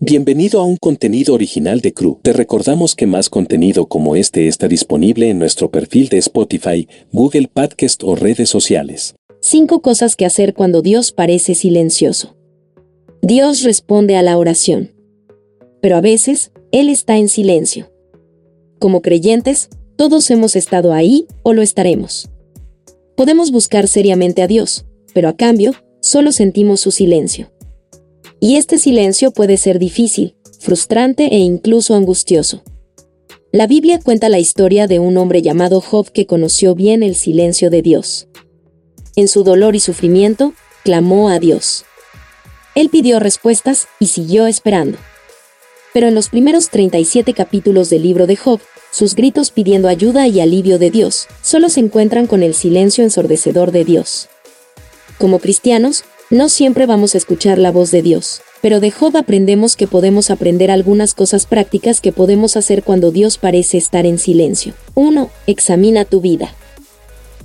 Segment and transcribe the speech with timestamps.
[0.00, 2.20] Bienvenido a un contenido original de Crew.
[2.22, 7.50] Te recordamos que más contenido como este está disponible en nuestro perfil de Spotify, Google
[7.52, 9.16] Podcast o redes sociales.
[9.40, 12.36] Cinco cosas que hacer cuando Dios parece silencioso.
[13.22, 14.92] Dios responde a la oración.
[15.82, 17.90] Pero a veces, Él está en silencio.
[18.78, 22.30] Como creyentes, todos hemos estado ahí o lo estaremos.
[23.16, 27.50] Podemos buscar seriamente a Dios, pero a cambio, solo sentimos su silencio.
[28.40, 32.62] Y este silencio puede ser difícil, frustrante e incluso angustioso.
[33.50, 37.70] La Biblia cuenta la historia de un hombre llamado Job que conoció bien el silencio
[37.70, 38.28] de Dios.
[39.16, 40.52] En su dolor y sufrimiento,
[40.84, 41.84] clamó a Dios.
[42.74, 44.98] Él pidió respuestas y siguió esperando.
[45.92, 48.60] Pero en los primeros 37 capítulos del libro de Job,
[48.92, 53.72] sus gritos pidiendo ayuda y alivio de Dios solo se encuentran con el silencio ensordecedor
[53.72, 54.28] de Dios.
[55.18, 59.76] Como cristianos, no siempre vamos a escuchar la voz de Dios, pero de Job aprendemos
[59.76, 64.74] que podemos aprender algunas cosas prácticas que podemos hacer cuando Dios parece estar en silencio.
[64.94, 65.30] 1.
[65.46, 66.54] Examina tu vida.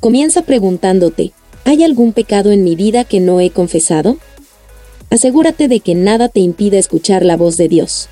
[0.02, 1.32] Comienza preguntándote,
[1.64, 4.18] ¿hay algún pecado en mi vida que no he confesado?
[5.10, 8.10] Asegúrate de que nada te impida escuchar la voz de Dios.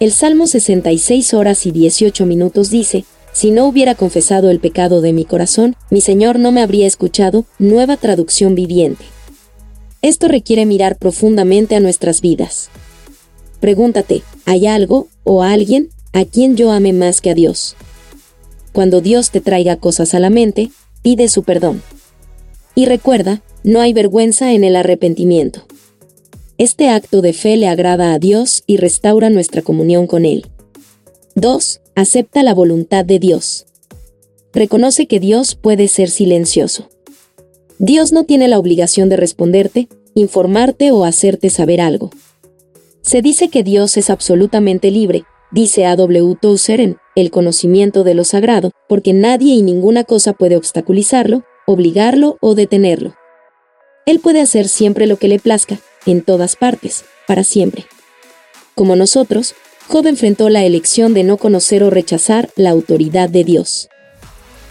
[0.00, 5.12] El Salmo 66 horas y 18 minutos dice, si no hubiera confesado el pecado de
[5.12, 9.04] mi corazón, mi Señor no me habría escuchado, nueva traducción viviente.
[10.04, 12.68] Esto requiere mirar profundamente a nuestras vidas.
[13.58, 17.74] Pregúntate, ¿hay algo o alguien a quien yo ame más que a Dios?
[18.74, 21.82] Cuando Dios te traiga cosas a la mente, pide su perdón.
[22.74, 25.64] Y recuerda, no hay vergüenza en el arrepentimiento.
[26.58, 30.48] Este acto de fe le agrada a Dios y restaura nuestra comunión con Él.
[31.34, 31.80] 2.
[31.94, 33.64] Acepta la voluntad de Dios.
[34.52, 36.90] Reconoce que Dios puede ser silencioso.
[37.78, 42.10] Dios no tiene la obligación de responderte, informarte o hacerte saber algo.
[43.02, 45.96] Se dice que Dios es absolutamente libre, dice A.
[45.96, 46.36] W.
[46.40, 52.38] Tozer en El conocimiento de lo sagrado, porque nadie y ninguna cosa puede obstaculizarlo, obligarlo
[52.40, 53.14] o detenerlo.
[54.06, 57.86] Él puede hacer siempre lo que le plazca, en todas partes, para siempre.
[58.74, 59.54] Como nosotros,
[59.88, 63.88] Job enfrentó la elección de no conocer o rechazar la autoridad de Dios.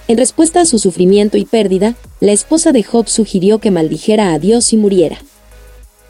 [0.07, 4.39] En respuesta a su sufrimiento y pérdida, la esposa de Job sugirió que maldijera a
[4.39, 5.17] Dios y muriera.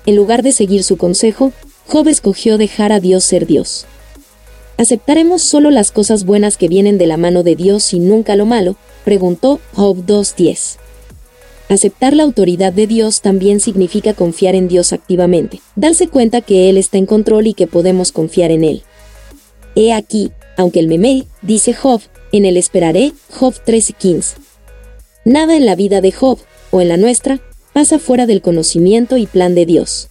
[0.06, 1.51] En lugar de seguir su consejo,
[1.88, 3.88] Job escogió dejar a Dios ser Dios.
[4.78, 8.46] ¿Aceptaremos solo las cosas buenas que vienen de la mano de Dios y nunca lo
[8.46, 8.75] malo?
[9.03, 10.78] preguntó Job 2.10.
[11.69, 16.78] Aceptar la autoridad de Dios también significa confiar en Dios activamente, darse cuenta que Él
[16.78, 18.84] está en control y que podemos confiar en Él.
[19.75, 24.42] He aquí, aunque el meme, dice Job, en el esperaré, Job 13:15.
[25.25, 26.38] Nada en la vida de Job,
[26.72, 27.39] o en la nuestra,
[27.72, 30.09] pasa fuera del conocimiento y plan de Dios.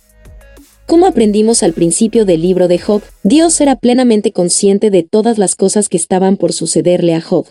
[0.86, 5.54] Como aprendimos al principio del libro de Job, Dios era plenamente consciente de todas las
[5.54, 7.46] cosas que estaban por sucederle a Job.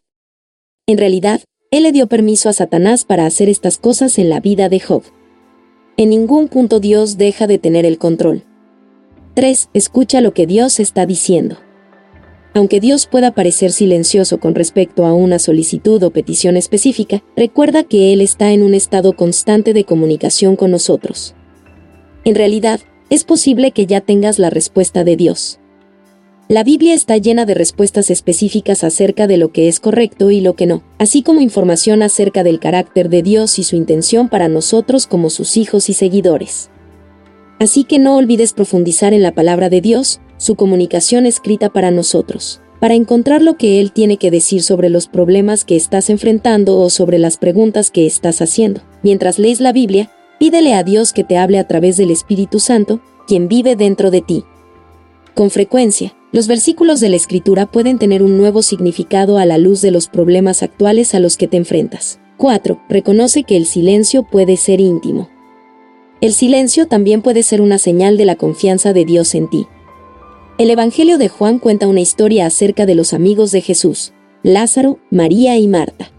[0.87, 4.67] En realidad, Él le dio permiso a Satanás para hacer estas cosas en la vida
[4.67, 5.03] de Job.
[5.97, 8.43] En ningún punto Dios deja de tener el control.
[9.35, 9.69] 3.
[9.73, 11.57] Escucha lo que Dios está diciendo.
[12.53, 18.11] Aunque Dios pueda parecer silencioso con respecto a una solicitud o petición específica, recuerda que
[18.11, 21.33] Él está en un estado constante de comunicación con nosotros.
[22.25, 25.59] En realidad, es posible que ya tengas la respuesta de Dios.
[26.49, 30.53] La Biblia está llena de respuestas específicas acerca de lo que es correcto y lo
[30.57, 35.07] que no, así como información acerca del carácter de Dios y su intención para nosotros
[35.07, 36.69] como sus hijos y seguidores.
[37.59, 42.61] Así que no olvides profundizar en la palabra de Dios, su comunicación escrita para nosotros,
[42.79, 46.89] para encontrar lo que Él tiene que decir sobre los problemas que estás enfrentando o
[46.89, 48.81] sobre las preguntas que estás haciendo.
[49.03, 53.01] Mientras lees la Biblia, pídele a Dios que te hable a través del Espíritu Santo,
[53.27, 54.43] quien vive dentro de ti.
[55.35, 59.81] Con frecuencia, los versículos de la Escritura pueden tener un nuevo significado a la luz
[59.81, 62.19] de los problemas actuales a los que te enfrentas.
[62.37, 62.81] 4.
[62.89, 65.29] Reconoce que el silencio puede ser íntimo.
[66.19, 69.67] El silencio también puede ser una señal de la confianza de Dios en ti.
[70.61, 74.13] El Evangelio de Juan cuenta una historia acerca de los amigos de Jesús,
[74.43, 76.11] Lázaro, María y Marta.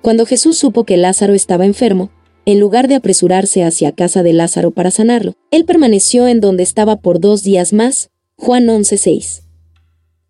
[0.00, 2.12] Cuando Jesús supo que Lázaro estaba enfermo,
[2.46, 7.00] en lugar de apresurarse hacia casa de Lázaro para sanarlo, él permaneció en donde estaba
[7.00, 9.42] por dos días más, Juan 11:6.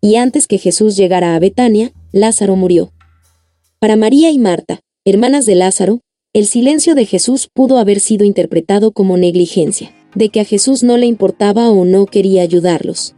[0.01, 2.91] Y antes que Jesús llegara a Betania, Lázaro murió.
[3.77, 5.99] Para María y Marta, hermanas de Lázaro,
[6.33, 10.97] el silencio de Jesús pudo haber sido interpretado como negligencia, de que a Jesús no
[10.97, 13.13] le importaba o no quería ayudarlos.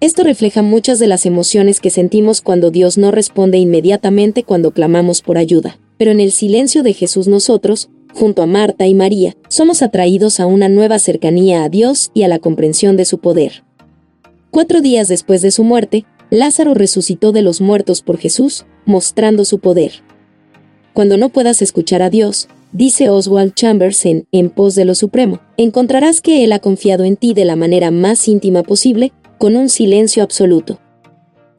[0.00, 5.22] Esto refleja muchas de las emociones que sentimos cuando Dios no responde inmediatamente cuando clamamos
[5.22, 5.78] por ayuda.
[5.96, 10.44] Pero en el silencio de Jesús nosotros, junto a Marta y María, somos atraídos a
[10.44, 13.64] una nueva cercanía a Dios y a la comprensión de su poder.
[14.50, 19.60] Cuatro días después de su muerte, Lázaro resucitó de los muertos por Jesús, mostrando su
[19.60, 20.02] poder.
[20.92, 25.40] Cuando no puedas escuchar a Dios, dice Oswald Chambers en En pos de lo Supremo,
[25.56, 29.68] encontrarás que Él ha confiado en ti de la manera más íntima posible, con un
[29.68, 30.80] silencio absoluto.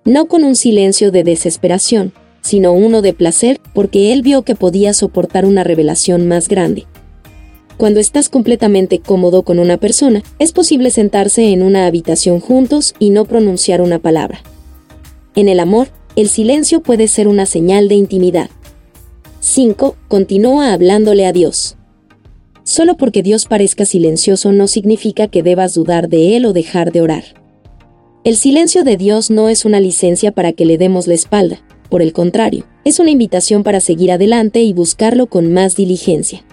[0.06, 4.94] No con un silencio de desesperación, sino uno de placer, porque Él vio que podía
[4.94, 6.86] soportar una revelación más grande.
[7.78, 13.12] Cuando estás completamente cómodo con una persona, es posible sentarse en una habitación juntos y
[13.12, 14.40] no pronunciar una palabra.
[15.36, 18.50] En el amor, el silencio puede ser una señal de intimidad.
[19.42, 19.96] 5.
[20.08, 21.78] Continúa hablándole a Dios.
[22.64, 27.02] Solo porque Dios parezca silencioso no significa que debas dudar de Él o dejar de
[27.02, 27.24] orar.
[28.28, 32.02] El silencio de Dios no es una licencia para que le demos la espalda, por
[32.02, 36.44] el contrario, es una invitación para seguir adelante y buscarlo con más diligencia.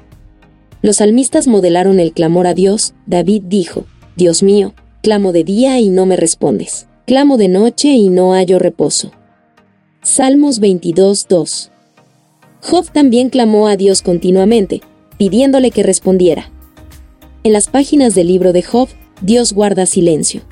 [0.82, 4.72] Los salmistas modelaron el clamor a Dios, David dijo, Dios mío,
[5.02, 9.10] clamo de día y no me respondes, clamo de noche y no hallo reposo.
[10.00, 11.70] Salmos 22.2
[12.62, 14.80] Job también clamó a Dios continuamente,
[15.18, 16.52] pidiéndole que respondiera.
[17.42, 18.88] En las páginas del libro de Job,
[19.22, 20.42] Dios guarda silencio.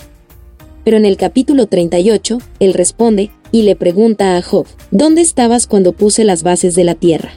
[0.84, 5.92] Pero en el capítulo 38, Él responde y le pregunta a Job, ¿dónde estabas cuando
[5.92, 7.32] puse las bases de la tierra?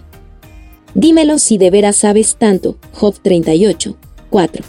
[0.96, 2.78] Dímelo si de veras sabes tanto.
[2.94, 3.98] Job 38,
[4.30, 4.66] 4.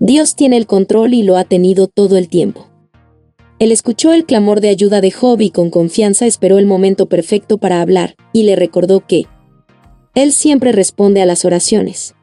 [0.00, 2.68] Dios tiene el control y lo ha tenido todo el tiempo.
[3.58, 7.56] Él escuchó el clamor de ayuda de Job y con confianza esperó el momento perfecto
[7.56, 9.26] para hablar, y le recordó que
[10.14, 12.15] Él siempre responde a las oraciones.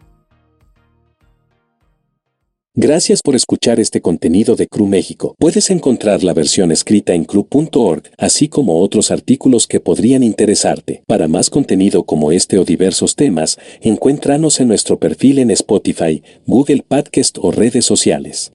[2.75, 5.35] Gracias por escuchar este contenido de Cru México.
[5.37, 11.03] Puedes encontrar la versión escrita en cru.org, así como otros artículos que podrían interesarte.
[11.05, 16.83] Para más contenido como este o diversos temas, encuéntranos en nuestro perfil en Spotify, Google
[16.87, 18.51] Podcast o redes sociales.